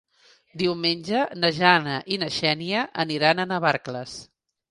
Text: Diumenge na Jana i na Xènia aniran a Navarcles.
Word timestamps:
Diumenge 0.61 1.19
na 1.41 1.51
Jana 1.57 1.99
i 2.15 2.17
na 2.23 2.31
Xènia 2.37 2.83
aniran 3.05 3.43
a 3.45 3.49
Navarcles. 3.53 4.17